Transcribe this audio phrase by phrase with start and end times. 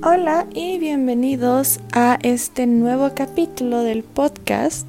[0.00, 4.86] Hola y bienvenidos a este nuevo capítulo del podcast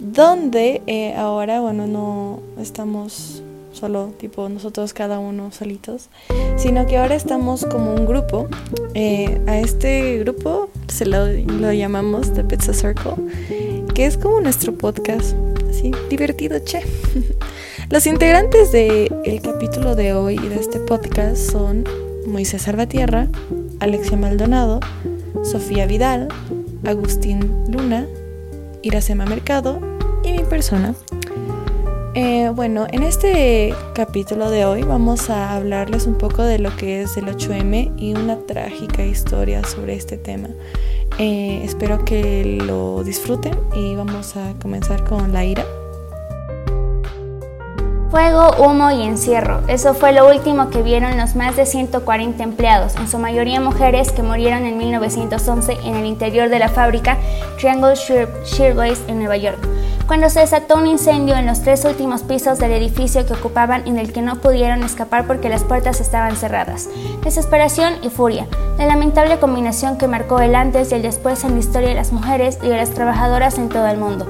[0.00, 3.40] donde eh, ahora, bueno, no estamos
[3.72, 6.08] solo tipo nosotros cada uno solitos,
[6.56, 8.48] sino que ahora estamos como un grupo.
[8.94, 13.14] Eh, a este grupo se lo, lo llamamos The Pizza Circle,
[13.94, 15.36] que es como nuestro podcast,
[15.70, 16.80] así divertido, che.
[17.90, 21.84] Los integrantes del el capítulo de hoy y de este podcast son
[22.26, 23.28] Moisés Salvatierra,
[23.82, 24.78] Alexia Maldonado,
[25.42, 26.28] Sofía Vidal,
[26.86, 28.06] Agustín Luna,
[28.80, 29.80] Iracema Mercado
[30.22, 30.94] y mi persona.
[32.14, 37.02] Eh, bueno, en este capítulo de hoy vamos a hablarles un poco de lo que
[37.02, 40.50] es el 8M y una trágica historia sobre este tema.
[41.18, 45.66] Eh, espero que lo disfruten y vamos a comenzar con la ira.
[48.12, 49.62] Fuego, humo y encierro.
[49.68, 54.12] Eso fue lo último que vieron los más de 140 empleados, en su mayoría mujeres
[54.12, 57.16] que murieron en 1911 en el interior de la fábrica
[57.58, 59.66] Triangle Shirtwaist en Nueva York,
[60.06, 63.96] cuando se desató un incendio en los tres últimos pisos del edificio que ocupaban en
[63.96, 66.90] el que no pudieron escapar porque las puertas estaban cerradas.
[67.24, 71.60] Desesperación y furia, la lamentable combinación que marcó el antes y el después en la
[71.60, 74.26] historia de las mujeres y de las trabajadoras en todo el mundo.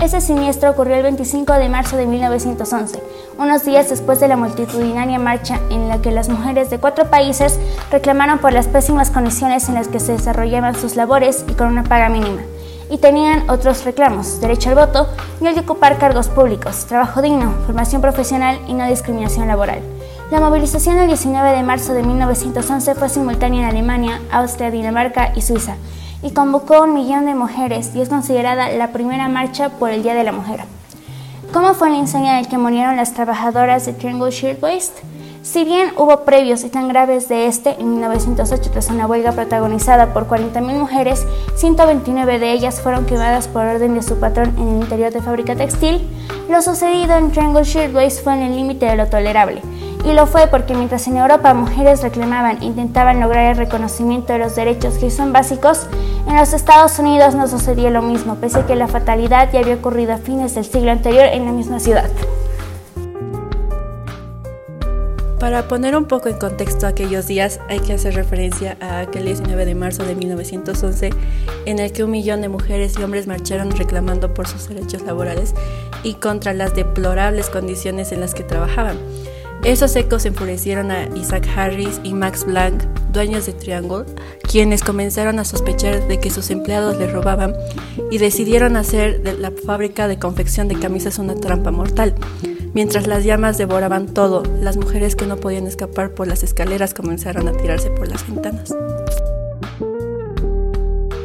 [0.00, 3.02] Ese siniestro ocurrió el 25 de marzo de 1911,
[3.38, 7.60] unos días después de la multitudinaria marcha en la que las mujeres de cuatro países
[7.90, 11.84] reclamaron por las pésimas condiciones en las que se desarrollaban sus labores y con una
[11.84, 12.40] paga mínima.
[12.88, 15.06] Y tenían otros reclamos, derecho al voto
[15.38, 19.80] y el de ocupar cargos públicos, trabajo digno, formación profesional y no discriminación laboral.
[20.30, 25.42] La movilización el 19 de marzo de 1911 fue simultánea en Alemania, Austria, Dinamarca y
[25.42, 25.76] Suiza,
[26.22, 30.02] y convocó a un millón de mujeres y es considerada la primera marcha por el
[30.02, 30.60] Día de la Mujer.
[31.52, 34.98] ¿Cómo fue el incendio en el que murieron las trabajadoras de Triangle Shirtwaist?
[35.42, 40.12] Si bien hubo previos y tan graves de este en 1908 tras una huelga protagonizada
[40.12, 44.82] por 40.000 mujeres, 129 de ellas fueron quemadas por orden de su patrón en el
[44.82, 46.06] interior de fábrica textil,
[46.50, 49.62] lo sucedido en Triangle Shirtwaist fue en el límite de lo tolerable,
[50.04, 54.38] y lo fue porque mientras en Europa mujeres reclamaban e intentaban lograr el reconocimiento de
[54.38, 55.86] los derechos que son básicos,
[56.28, 59.74] en los Estados Unidos no sucedió lo mismo, pese a que la fatalidad ya había
[59.74, 62.08] ocurrido a fines del siglo anterior en la misma ciudad.
[65.40, 69.64] Para poner un poco en contexto aquellos días, hay que hacer referencia a aquel 19
[69.64, 71.10] de marzo de 1911,
[71.64, 75.54] en el que un millón de mujeres y hombres marcharon reclamando por sus derechos laborales
[76.02, 78.98] y contra las deplorables condiciones en las que trabajaban.
[79.64, 82.82] Esos ecos enfurecieron a Isaac Harris y Max Blanc,
[83.12, 84.06] dueños de Triangle,
[84.42, 87.54] quienes comenzaron a sospechar de que sus empleados les robaban
[88.10, 92.14] y decidieron hacer de la fábrica de confección de camisas una trampa mortal.
[92.72, 97.46] Mientras las llamas devoraban todo, las mujeres que no podían escapar por las escaleras comenzaron
[97.46, 98.74] a tirarse por las ventanas.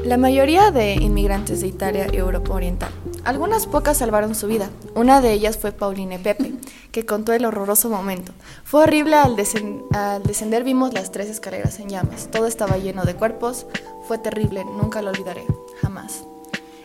[0.03, 2.91] La mayoría de inmigrantes de Italia y Europa Oriental.
[3.25, 4.69] Algunas pocas salvaron su vida.
[4.94, 6.53] Una de ellas fue Pauline Pepe,
[6.91, 8.34] que contó el horroroso momento.
[8.63, 12.30] Fue horrible al, descender vimos las tres escaleras en llamas.
[12.31, 13.66] Todo estaba lleno de cuerpos.
[14.08, 15.44] Fue terrible, nunca lo olvidaré,
[15.81, 16.24] jamás.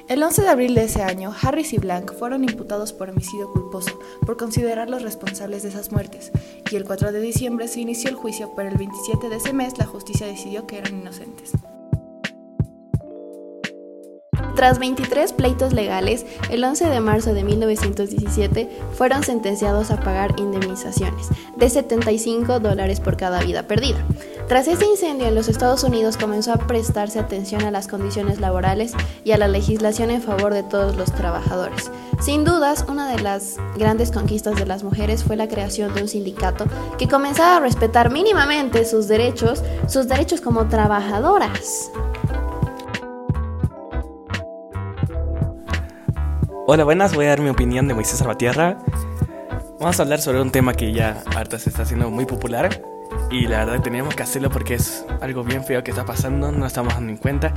[0.09, 4.01] El 11 de abril de ese año, Harris y Blank fueron imputados por homicidio culposo
[4.25, 6.33] por considerarlos responsables de esas muertes,
[6.71, 9.79] y el 4 de diciembre se inició el juicio, pero el 27 de ese mes
[9.79, 11.53] la justicia decidió que eran inocentes.
[14.57, 21.29] Tras 23 pleitos legales, el 11 de marzo de 1917 fueron sentenciados a pagar indemnizaciones
[21.57, 24.05] de 75 dólares por cada vida perdida.
[24.49, 28.95] Tras este incendio en los Estados Unidos comenzó a prestarse atención a las condiciones laborales
[29.23, 31.91] y a la legislación en favor de todos los trabajadores.
[32.21, 36.09] Sin dudas, una de las grandes conquistas de las mujeres fue la creación de un
[36.09, 36.67] sindicato
[36.99, 41.91] que comenzaba a respetar mínimamente sus derechos, sus derechos como trabajadoras.
[46.73, 48.79] Hola, buenas, voy a dar mi opinión de Moisés Salvatierra.
[49.81, 52.81] Vamos a hablar sobre un tema que ya harta se está haciendo muy popular
[53.29, 56.65] y la verdad tenemos que hacerlo porque es algo bien feo que está pasando, no
[56.65, 57.55] estamos dando en cuenta.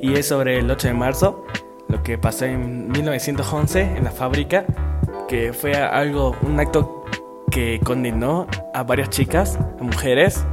[0.00, 1.44] Y es sobre el 8 de marzo,
[1.88, 4.64] lo que pasó en 1911 en la fábrica,
[5.28, 7.04] que fue algo, un acto
[7.50, 10.46] que condenó a varias chicas, a mujeres,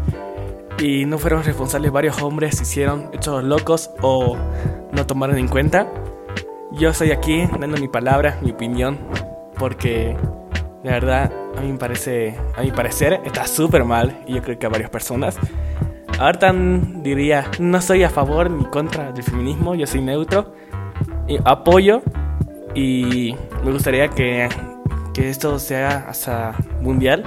[0.77, 4.35] y no fueron responsables varios hombres, hicieron hechos locos o
[4.91, 5.87] no tomaron en cuenta.
[6.73, 8.97] Yo estoy aquí dando mi palabra, mi opinión,
[9.59, 10.17] porque
[10.83, 14.57] la verdad a mí me parece, a mi parecer está súper mal y yo creo
[14.57, 15.37] que a varias personas.
[16.17, 20.53] Ahorita diría, no soy a favor ni contra del feminismo, yo soy neutro,
[21.27, 22.01] y apoyo
[22.73, 24.49] y me gustaría que,
[25.13, 27.23] que esto sea hasta mundial.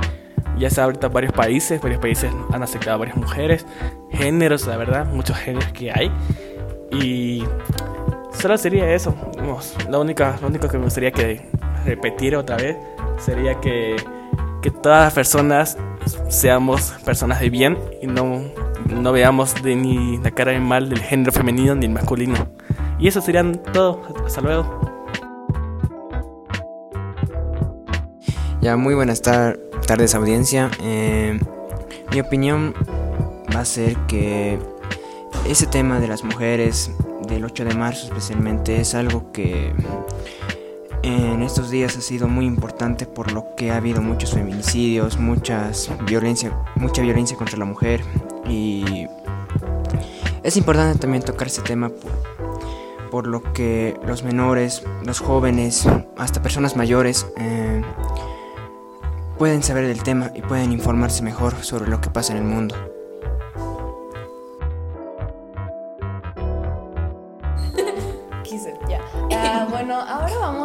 [0.58, 3.66] Ya sea ahorita varios países, varios países han aceptado a varias mujeres,
[4.10, 6.10] géneros, la verdad, muchos géneros que hay.
[6.90, 7.44] Y
[8.36, 9.14] solo sería eso.
[9.88, 11.46] Lo, único, lo único que me gustaría que
[11.84, 12.76] repetir otra vez
[13.18, 13.96] sería que,
[14.62, 15.78] que todas las personas
[16.28, 18.42] seamos personas de bien y no,
[18.88, 22.34] no veamos de ni la cara de mal del género femenino ni el masculino.
[22.98, 24.02] Y eso serían todo.
[24.24, 24.96] Hasta luego.
[28.60, 30.70] Ya, muy buenas tardes audiencia.
[30.82, 31.38] Eh,
[32.10, 32.74] mi opinión
[33.54, 34.58] va a ser que
[35.48, 36.90] ese tema de las mujeres
[37.26, 39.72] del 8 de marzo especialmente es algo que
[41.02, 45.90] en estos días ha sido muy importante por lo que ha habido muchos feminicidios, muchas
[46.04, 48.02] violencia, mucha violencia contra la mujer
[48.48, 49.06] y
[50.42, 51.90] es importante también tocar ese tema
[53.10, 55.88] por, lo que los menores, los jóvenes,
[56.18, 57.82] hasta personas mayores eh,
[59.38, 62.95] pueden saber del tema y pueden informarse mejor sobre lo que pasa en el mundo.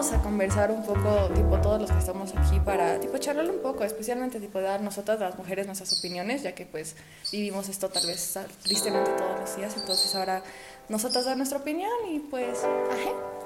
[0.09, 3.83] A conversar un poco, tipo, todos los que estamos aquí para, tipo, charlar un poco,
[3.83, 6.95] especialmente, tipo, dar nosotras, las mujeres, nuestras opiniones, ya que, pues,
[7.31, 10.41] vivimos esto tal vez tristemente todos los días, entonces ahora
[10.89, 13.40] nosotras dar nuestra opinión y, pues, ajá.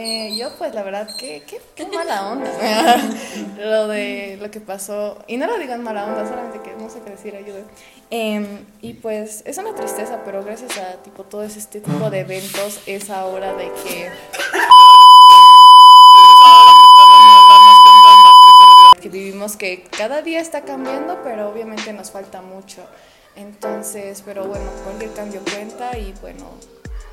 [0.00, 2.48] Eh, yo, pues, la verdad, qué, qué, qué mala onda
[3.58, 5.18] lo de lo que pasó.
[5.26, 7.62] Y no lo digan mala onda, solamente que no sé qué decir, ayuda.
[8.08, 12.80] Em, y pues, es una tristeza, pero gracias a, tipo, todo este tipo de eventos
[12.86, 14.08] es ahora de que
[19.02, 22.86] que vivimos que cada día está cambiando, pero obviamente nos falta mucho.
[23.34, 26.50] Entonces, pero bueno, cualquier cambio cuenta y bueno,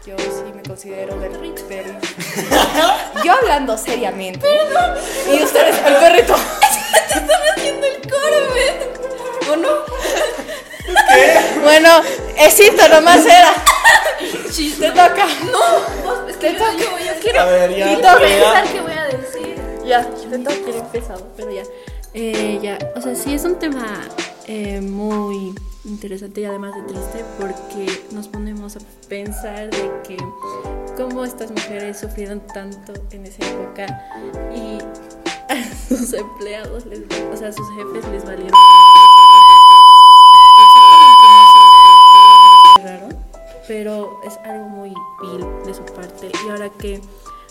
[0.06, 1.56] yo sí me considero del, del
[3.24, 4.48] yo hablando seriamente.
[5.28, 6.36] Y ustedes, el perrito.
[7.08, 9.70] Están haciendo el coro, ¿O no?
[10.86, 11.60] ¿Qué?
[11.64, 11.90] Bueno,
[12.38, 13.52] esito nomás era.
[14.80, 15.28] Te toca.
[15.52, 17.42] No, es que yo, yo, quiero.
[17.42, 17.86] A ver, ya.
[17.96, 19.56] pensar qué voy a decir.
[19.86, 20.56] Ya, te toca.
[20.64, 21.64] Quiero empezado, pero ya.
[22.14, 24.08] Eh, ya, o sea, sí es un tema
[24.46, 25.56] eh, muy
[25.86, 30.18] interesante y además de triste porque nos ponemos a pensar de que
[30.98, 33.86] cómo estas mujeres sufrieron tanto en esa época
[34.54, 34.80] y
[35.54, 37.00] a sus empleados, les,
[37.32, 38.52] o sea, a sus jefes les valieron.
[43.68, 47.02] pero es algo muy vil de su parte y ahora que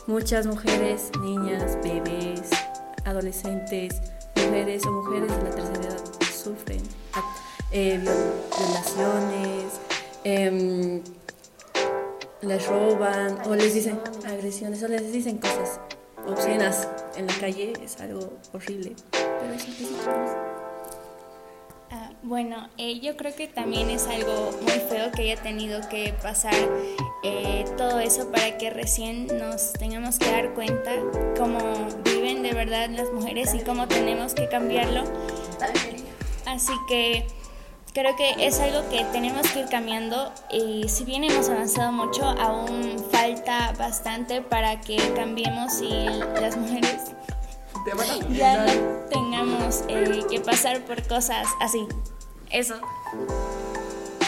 [0.07, 2.51] muchas mujeres, niñas, bebés,
[3.05, 4.01] adolescentes,
[4.37, 6.84] mujeres o mujeres de la tercera edad sufren
[7.75, 9.81] eh, violaciones,
[10.23, 11.03] eh,
[12.41, 15.81] les roban o les dicen agresiones o les dicen cosas
[16.25, 18.95] obscenas en la calle, es algo horrible.
[19.11, 19.57] Pero
[21.91, 26.15] ah, bueno, eh, yo creo que también es algo muy feo que haya tenido que
[26.23, 26.55] pasar
[27.25, 30.93] eh, todo eso para que recién nos tengamos que dar cuenta
[31.37, 31.59] cómo
[32.05, 35.03] viven de verdad las mujeres y cómo tenemos que cambiarlo.
[36.47, 37.27] Así que
[37.95, 42.25] creo que es algo que tenemos que ir cambiando y si bien hemos avanzado mucho,
[42.25, 46.05] aún falta bastante para que cambiemos y
[46.41, 47.13] las mujeres
[48.31, 48.73] ya no
[49.11, 51.87] tengamos eh, que pasar por cosas así.
[52.51, 52.75] Eso.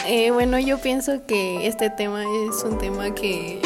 [0.05, 3.61] Eh, bueno, yo pienso que este tema es un tema que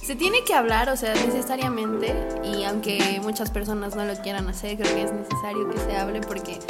[0.00, 4.76] se tiene que hablar, o sea, necesariamente, y aunque muchas personas no lo quieran hacer,
[4.76, 6.60] creo que es necesario que se hable porque,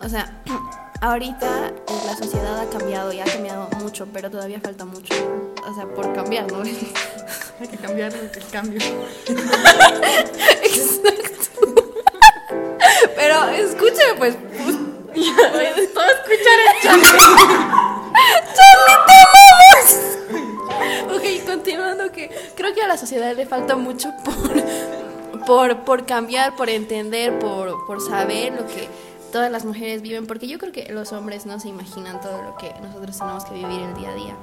[0.00, 0.42] o sea,
[1.02, 5.12] ahorita eh, la sociedad ha cambiado y ha cambiado mucho, pero todavía falta mucho,
[5.68, 6.62] o sea, por cambiar, ¿no?
[7.60, 8.80] Hay que cambiar el cambio.
[10.62, 11.74] Exacto.
[13.16, 14.36] Pero escúcheme, pues.
[15.12, 16.98] Todo escuchar el chat.
[21.10, 26.56] ok, continuando que creo que a la sociedad le falta mucho por, por, por cambiar,
[26.56, 28.88] por entender, por, por saber lo que
[29.32, 32.56] todas las mujeres viven, porque yo creo que los hombres no se imaginan todo lo
[32.56, 34.36] que nosotros tenemos que vivir el día a día.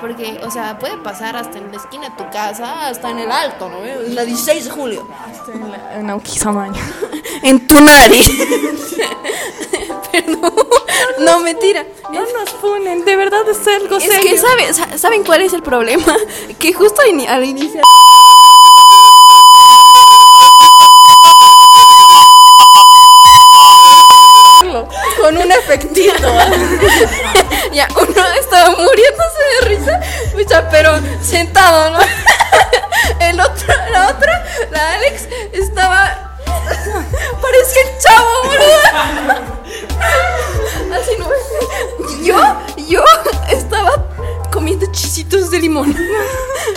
[0.00, 3.32] Porque, o sea, puede pasar hasta en la esquina de tu casa, hasta en el
[3.32, 3.84] alto, ¿no?
[3.84, 5.08] En la 16 de julio.
[5.26, 6.74] Hasta en la en
[7.42, 8.30] en tu nariz.
[10.12, 10.52] Perdón.
[11.20, 11.84] No, mentira.
[12.12, 16.16] No nos ponen, de verdad es algo es que, ¿saben, ¿saben cuál es el problema?
[16.58, 17.80] Que justo al inicio...
[25.24, 26.28] con un efectito.
[27.72, 30.00] ya, uno estaba muriéndose de risa,
[30.34, 31.98] pucha, pero sentado, ¿no?
[33.20, 36.36] El otro, la otra, la Alex, estaba.
[37.40, 38.80] Parecía el chavo, boludo.
[41.00, 41.26] Así no.
[42.22, 42.36] Yo,
[42.86, 43.02] yo
[43.48, 43.92] estaba
[44.52, 45.96] comiendo chisitos de limón.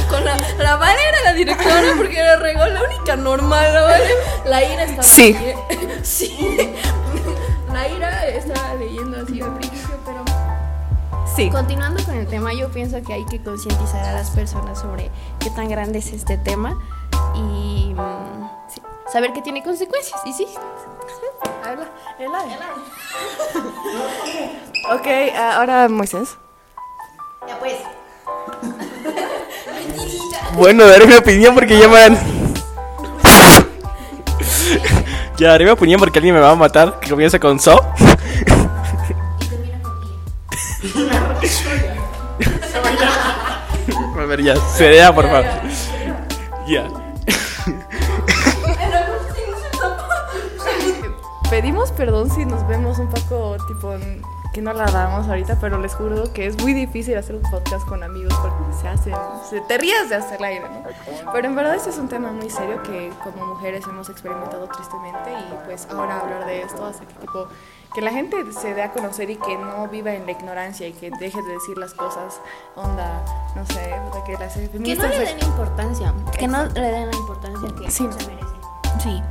[0.09, 4.15] Con la, la Vale era la directora porque era regol, la única normal, ¿vale?
[4.45, 5.03] La Ira estaba.
[5.03, 5.37] Sí.
[5.37, 5.55] ¿eh?
[6.03, 6.73] Sí.
[7.77, 10.25] La Ira estaba leyendo así al principio, pero
[11.35, 11.47] Sí.
[11.51, 15.51] Continuando con el tema, yo pienso que hay que concientizar a las personas sobre qué
[15.51, 16.75] tan grande es este tema
[17.35, 18.81] y mm, sí,
[19.13, 20.19] saber que tiene consecuencias.
[20.25, 20.47] Y sí,
[21.63, 22.43] habla, habla.
[24.95, 26.35] Ok, ah, ahora Moisés.
[27.47, 27.75] Ya pues.
[30.55, 31.87] Bueno, daré mi opinión porque ya
[35.37, 37.81] ya mi opinión porque alguien me va a matar, que comienza con So.
[44.19, 45.45] a ver, ya, seriedad, por favor.
[46.67, 46.87] Ya.
[51.49, 54.21] Pedimos perdón si nos vemos un poco tipo en-
[54.57, 57.87] que no la damos ahorita, pero les juro que es muy difícil hacer un podcast
[57.87, 59.13] con amigos porque se hacen,
[59.47, 61.31] se te rías de hacer el aire, ¿no?
[61.31, 65.31] Pero en verdad este es un tema muy serio que como mujeres hemos experimentado tristemente
[65.31, 67.47] y pues ahora hablar de esto hace que tipo
[67.93, 70.93] que la gente se dé a conocer y que no viva en la ignorancia y
[70.93, 72.41] que deje de decir las cosas,
[72.75, 73.23] onda,
[73.55, 73.93] no sé,
[74.25, 76.13] que las Que no le den importancia.
[76.35, 78.07] Que no le den la importancia que Sí.
[78.11, 78.55] se merece.
[79.03, 79.23] Sí.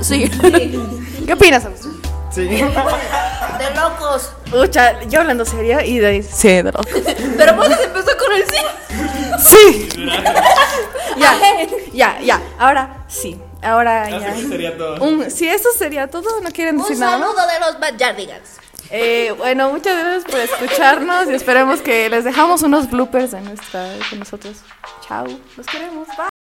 [0.02, 1.24] Sí.
[1.24, 1.92] ¿Qué opinas, Agustín?
[2.34, 2.46] Sí.
[3.58, 4.32] De locos.
[4.50, 6.86] Pucha, yo hablando serio y de sí, de locos.
[7.36, 8.58] Pero pues empezó con el sí.
[9.38, 9.88] Sí.
[11.16, 11.38] ya,
[11.92, 12.42] ya, ya.
[12.58, 13.40] Ahora sí.
[13.62, 14.34] Ahora ya.
[14.36, 15.02] sería todo.
[15.04, 17.28] Un, si eso sería todo, no quieren Un decir nada más.
[17.28, 18.50] saludo de los Backyardigans.
[18.90, 23.84] Eh, bueno, muchas gracias por escucharnos y esperemos que les dejamos unos bloopers de nuestra,
[23.84, 24.56] de nosotros.
[25.06, 25.26] Chao,
[25.56, 26.06] los queremos.
[26.08, 26.33] Bye.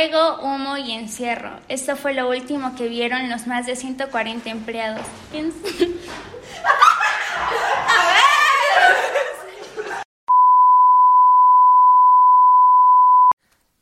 [0.00, 1.50] Fuego, humo y encierro.
[1.68, 5.06] Esto fue lo último que vieron los más de 140 empleados.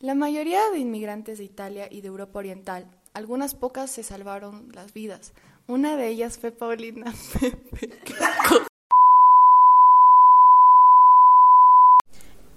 [0.01, 4.93] La mayoría de inmigrantes de Italia y de Europa Oriental, algunas pocas se salvaron las
[4.93, 5.33] vidas.
[5.69, 8.68] Una de ellas fue Paulina Pepe.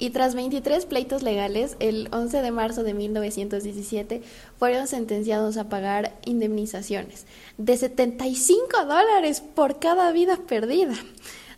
[0.02, 4.24] Y tras 23 pleitos legales, el 11 de marzo de 1917
[4.58, 7.28] fueron sentenciados a pagar indemnizaciones
[7.60, 10.96] de 75 dólares por cada vida perdida.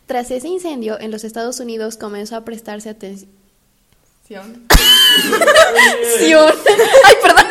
[0.04, 3.30] Tras ese incendio, en los Estados Unidos comenzó a prestarse atención.
[7.02, 7.46] Ay, perdón.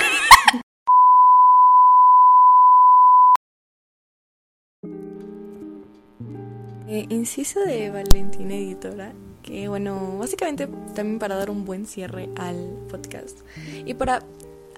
[6.87, 12.55] Eh, inciso de Valentina Editora, que bueno, básicamente también para dar un buen cierre al
[12.89, 13.39] podcast
[13.85, 14.23] y para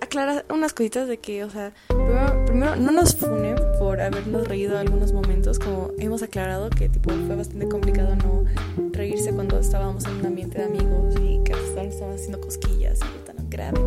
[0.01, 4.77] aclarar unas cositas de que, o sea, primero, primero no nos funen por habernos reído
[4.77, 8.45] algunos momentos, como hemos aclarado que tipo fue bastante complicado no
[8.91, 11.53] reírse cuando estábamos en un ambiente de amigos y que
[11.87, 13.79] estaban haciendo cosquillas y tan grave.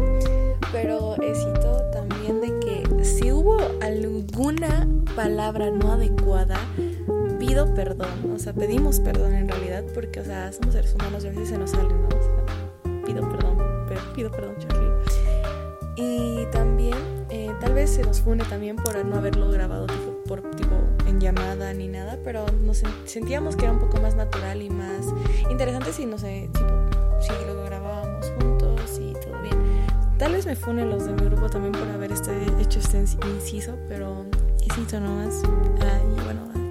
[0.73, 6.59] Pero éxito también de que si hubo alguna palabra no adecuada,
[7.49, 11.29] pido perdón, o sea, pedimos perdón en realidad, porque, o sea, somos seres humanos y
[11.29, 12.09] a veces se nos sale, ¿no?
[12.09, 13.57] O sea, pido perdón,
[14.15, 14.89] pido perdón, Charlie.
[15.97, 16.95] Y también,
[17.31, 20.75] eh, tal vez se nos fune también por no haberlo grabado tipo, por, tipo,
[21.07, 24.69] en llamada ni nada, pero nos sen- sentíamos que era un poco más natural y
[24.71, 25.07] más
[25.51, 26.69] interesante si, no sé, tipo,
[27.21, 29.57] si lo grabábamos juntos y todo bien.
[30.19, 32.99] Tal vez me funen los de mi grupo también por haber este, hecho este
[33.35, 34.27] inciso, pero
[34.63, 35.43] inciso nomás.
[35.81, 36.48] Ah, y bueno,